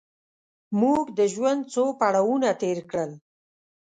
موږ 0.79 1.03
د 1.17 1.19
ژوند 1.33 1.61
څو 1.73 1.83
پړاوونه 1.99 2.49
تېر 2.61 2.79
کړل. 2.89 3.11